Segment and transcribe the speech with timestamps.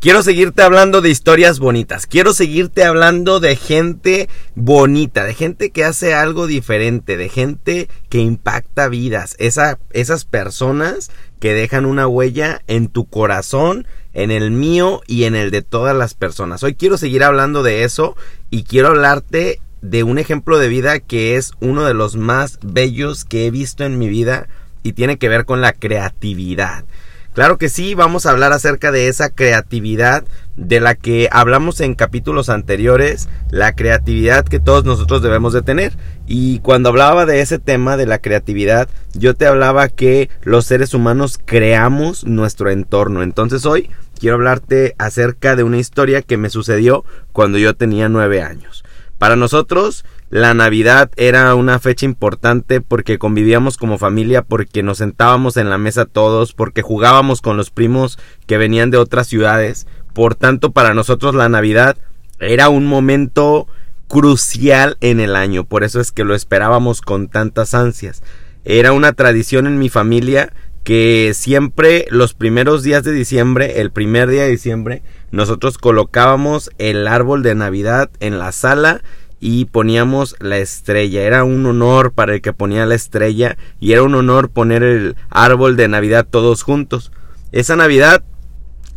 [0.00, 2.06] Quiero seguirte hablando de historias bonitas.
[2.06, 8.16] Quiero seguirte hablando de gente bonita, de gente que hace algo diferente, de gente que
[8.16, 9.36] impacta vidas.
[9.38, 15.34] Esa, esas personas que dejan una huella en tu corazón, en el mío y en
[15.34, 16.62] el de todas las personas.
[16.62, 18.16] Hoy quiero seguir hablando de eso
[18.48, 23.26] y quiero hablarte de un ejemplo de vida que es uno de los más bellos
[23.26, 24.48] que he visto en mi vida
[24.82, 26.86] y tiene que ver con la creatividad.
[27.32, 30.24] Claro que sí, vamos a hablar acerca de esa creatividad
[30.56, 35.96] de la que hablamos en capítulos anteriores, la creatividad que todos nosotros debemos de tener.
[36.26, 40.92] Y cuando hablaba de ese tema de la creatividad, yo te hablaba que los seres
[40.92, 43.22] humanos creamos nuestro entorno.
[43.22, 48.42] Entonces hoy quiero hablarte acerca de una historia que me sucedió cuando yo tenía nueve
[48.42, 48.84] años.
[49.18, 55.56] Para nosotros, la Navidad era una fecha importante porque convivíamos como familia, porque nos sentábamos
[55.56, 58.16] en la mesa todos, porque jugábamos con los primos
[58.46, 59.88] que venían de otras ciudades.
[60.14, 61.96] Por tanto, para nosotros la Navidad
[62.38, 63.66] era un momento
[64.06, 68.22] crucial en el año, por eso es que lo esperábamos con tantas ansias.
[68.64, 70.52] Era una tradición en mi familia
[70.84, 77.06] que siempre los primeros días de diciembre, el primer día de diciembre, nosotros colocábamos el
[77.08, 79.02] árbol de Navidad en la sala
[79.40, 81.22] y poníamos la estrella.
[81.22, 85.16] Era un honor para el que ponía la estrella y era un honor poner el
[85.30, 87.10] árbol de Navidad todos juntos.
[87.50, 88.22] Esa Navidad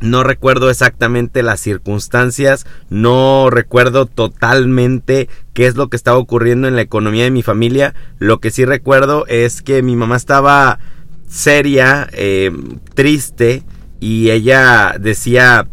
[0.00, 6.74] no recuerdo exactamente las circunstancias, no recuerdo totalmente qué es lo que estaba ocurriendo en
[6.74, 7.94] la economía de mi familia.
[8.18, 10.80] Lo que sí recuerdo es que mi mamá estaba
[11.28, 12.50] seria, eh,
[12.94, 13.62] triste,
[14.00, 15.68] y ella decía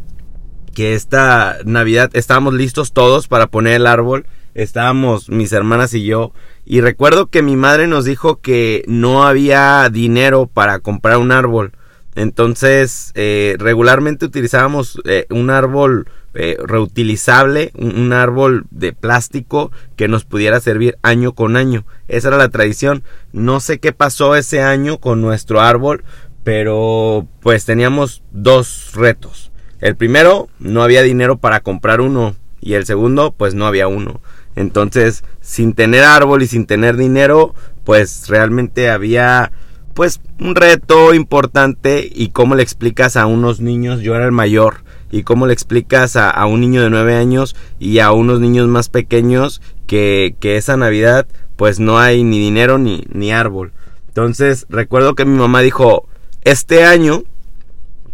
[0.76, 4.28] que esta Navidad estábamos listos todos para poner el árbol,
[4.62, 6.34] estábamos mis hermanas y yo,
[6.66, 11.72] y recuerdo que mi madre nos dijo que no había dinero para comprar un árbol.
[12.16, 20.26] Entonces, eh, regularmente utilizábamos eh, un árbol eh, reutilizable, un, árbol de plástico que nos
[20.26, 21.86] pudiera servir año con año.
[22.08, 23.04] Esa era la tradición.
[23.32, 26.04] No sé qué pasó ese año con nuestro árbol,
[26.44, 29.52] pero pues teníamos dos retos.
[29.80, 34.22] El primero, no había dinero para comprar uno y el segundo, pues no había uno.
[34.56, 39.52] Entonces, sin tener árbol y sin tener dinero, pues realmente había
[39.94, 42.10] pues un reto importante.
[42.14, 46.16] Y cómo le explicas a unos niños, yo era el mayor, y cómo le explicas
[46.16, 50.78] a, un niño de nueve años y a unos niños más pequeños que, que esa
[50.78, 53.74] Navidad pues no hay ni dinero ni, ni árbol.
[54.08, 56.08] Entonces recuerdo que mi mamá dijo,
[56.44, 57.24] este año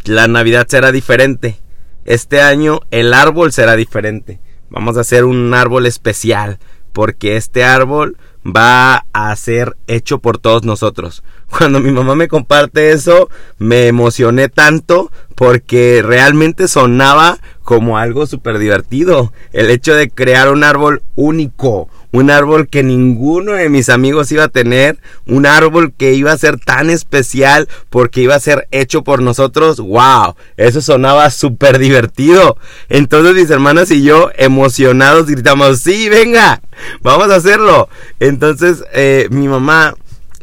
[0.03, 1.59] la Navidad será diferente,
[2.05, 4.39] este año el árbol será diferente,
[4.75, 6.59] vamos a hacer un árbol especial,
[6.91, 11.23] porque este árbol va a ser hecho por todos nosotros.
[11.49, 18.59] Cuando mi mamá me comparte eso, me emocioné tanto porque realmente sonaba como algo súper
[18.59, 19.33] divertido.
[19.51, 24.43] El hecho de crear un árbol único, un árbol que ninguno de mis amigos iba
[24.43, 29.03] a tener, un árbol que iba a ser tan especial porque iba a ser hecho
[29.03, 32.55] por nosotros, wow, eso sonaba súper divertido.
[32.87, 36.61] Entonces mis hermanas y yo emocionados gritamos, sí, venga,
[37.01, 37.89] vamos a hacerlo.
[38.19, 39.95] Entonces eh, mi mamá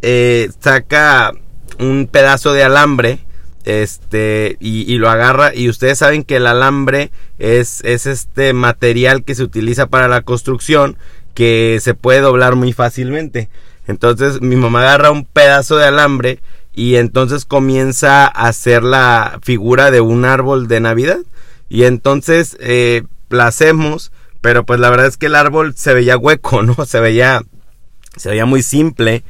[0.03, 1.33] eh, saca
[1.79, 3.21] un pedazo de alambre
[3.65, 9.35] este y, lo agarra y ustedes saben que el alambre es, es este material que
[9.35, 10.97] se utiliza para la construcción
[11.35, 13.49] que se puede doblar muy fácilmente.
[13.87, 16.41] Entonces mi mamá agarra un pedazo de alambre
[16.75, 21.19] y entonces comienza a hacer la figura de un árbol de navidad.
[21.69, 24.13] Y entonces eh, la hacemos
[24.43, 27.43] pero pues la verdad es que el árbol se veía hueco no se veía
[28.17, 29.25] se veía muy simple.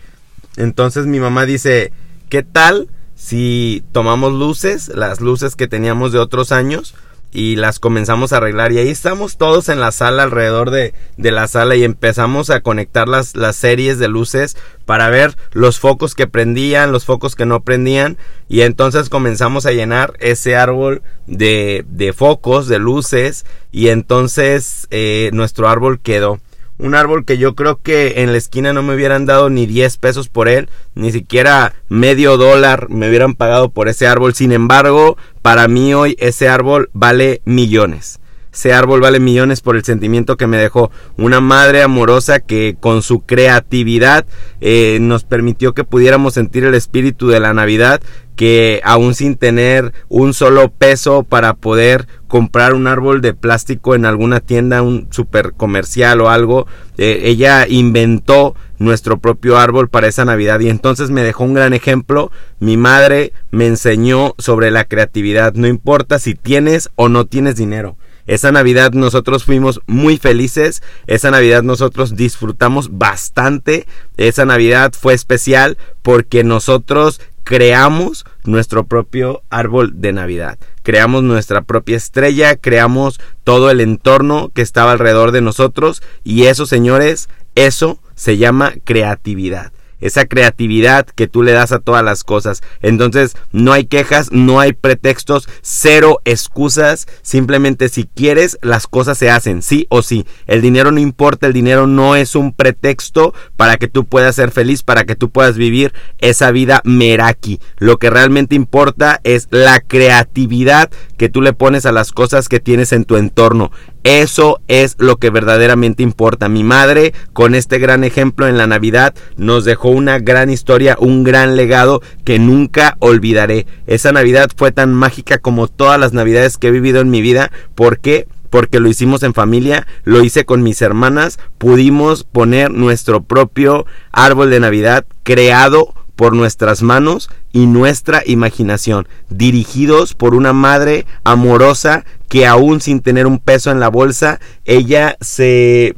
[0.57, 1.93] Entonces mi mamá dice,
[2.29, 2.89] ¿qué tal
[3.23, 6.93] si tomamos luces, las luces que teníamos de otros años,
[7.31, 8.73] y las comenzamos a arreglar?
[8.73, 12.63] Y ahí estamos todos en la sala, alrededor de, de la sala, y empezamos a
[12.63, 14.57] conectar las, las series de luces
[14.87, 18.19] para ver los focos que prendían, los focos que no prendían,
[18.49, 25.31] y entonces comenzamos a llenar ese árbol de, de focos, de luces, y entonces eh,
[25.33, 26.41] nuestro árbol quedó
[26.83, 29.97] un árbol que yo creo que en la esquina no me hubieran dado ni 10
[29.99, 34.35] pesos por él, ni siquiera medio dólar me hubieran pagado por ese árbol.
[34.35, 38.19] Sin embargo, para mí hoy ese árbol vale millones.
[38.53, 40.91] Ese árbol vale millones por el sentimiento que me dejó.
[41.17, 44.27] Una madre amorosa que con su creatividad
[44.61, 48.03] eh, nos permitió que pudiéramos sentir el espíritu de la Navidad
[48.37, 54.07] que aún sin tener un solo peso para poder comprar un árbol de plástico en
[54.07, 56.67] alguna tienda, un super comercial o algo,
[56.97, 61.73] eh, ella inventó nuestro propio árbol para esa Navidad y entonces me dejó un gran
[61.73, 62.31] ejemplo.
[62.59, 67.97] Mi madre me enseñó sobre la creatividad, no importa si tienes o no tienes dinero.
[68.27, 73.87] Esa Navidad nosotros fuimos muy felices, esa Navidad nosotros disfrutamos bastante,
[74.17, 81.97] esa Navidad fue especial porque nosotros creamos nuestro propio árbol de Navidad, creamos nuestra propia
[81.97, 88.37] estrella, creamos todo el entorno que estaba alrededor de nosotros y eso, señores, eso se
[88.39, 89.73] llama creatividad
[90.03, 92.63] esa creatividad que tú le das a todas las cosas.
[92.83, 99.31] Entonces, no hay quejas, no hay pretextos, cero excusas, simplemente si quieres, las cosas se
[99.31, 100.27] hacen, sí o sí.
[100.47, 104.51] El dinero no importa, el dinero no es un pretexto para que tú puedas ser
[104.51, 107.61] feliz, para que tú puedas vivir esa vida meraki.
[107.79, 112.61] Lo que realmente importa es la creatividad que tú le pones a las cosas que
[112.61, 113.71] tienes en tu entorno.
[114.05, 116.49] Eso es lo que verdaderamente importa.
[116.49, 121.23] Mi madre, con este gran ejemplo en la Navidad, nos dejó una gran historia, un
[121.25, 123.67] gran legado que nunca olvidaré.
[123.87, 127.51] Esa Navidad fue tan mágica como todas las Navidades que he vivido en mi vida.
[127.75, 128.27] ¿Por qué?
[128.51, 134.51] porque lo hicimos en familia, lo hice con mis hermanas, pudimos poner nuestro propio árbol
[134.51, 142.47] de Navidad creado por nuestras manos y nuestra imaginación, dirigidos por una madre amorosa que
[142.47, 145.97] aún sin tener un peso en la bolsa, ella se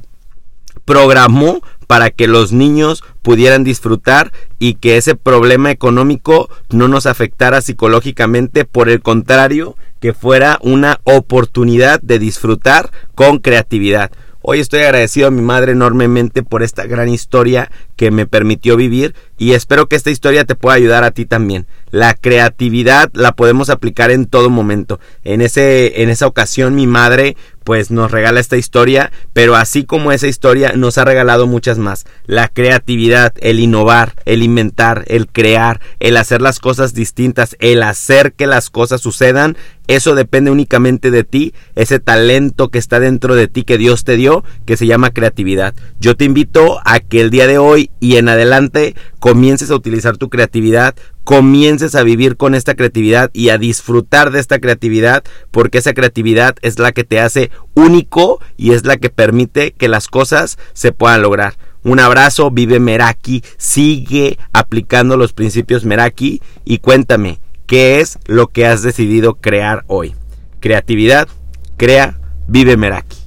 [0.85, 1.61] programó
[1.94, 8.64] para que los niños pudieran disfrutar y que ese problema económico no nos afectara psicológicamente,
[8.64, 14.11] por el contrario, que fuera una oportunidad de disfrutar con creatividad.
[14.46, 19.14] Hoy estoy agradecido a mi madre enormemente por esta gran historia que me permitió vivir
[19.38, 21.67] y espero que esta historia te pueda ayudar a ti también.
[21.91, 25.00] La creatividad la podemos aplicar en todo momento.
[25.23, 30.12] En ese en esa ocasión mi madre pues nos regala esta historia, pero así como
[30.12, 32.05] esa historia nos ha regalado muchas más.
[32.26, 38.34] La creatividad, el innovar, el inventar, el crear, el hacer las cosas distintas, el hacer
[38.34, 39.56] que las cosas sucedan,
[39.87, 44.17] eso depende únicamente de ti, ese talento que está dentro de ti que Dios te
[44.17, 45.75] dio, que se llama creatividad.
[46.00, 50.17] Yo te invito a que el día de hoy y en adelante comiences a utilizar
[50.17, 50.94] tu creatividad,
[51.25, 56.56] comiences a vivir con esta creatividad y a disfrutar de esta creatividad porque esa creatividad
[56.62, 60.93] es la que te hace único y es la que permite que las cosas se
[60.93, 61.55] puedan lograr.
[61.82, 68.67] Un abrazo, vive Meraki, sigue aplicando los principios Meraki y cuéntame, ¿qué es lo que
[68.67, 70.15] has decidido crear hoy?
[70.61, 71.29] Creatividad,
[71.77, 73.24] crea, vive Meraki.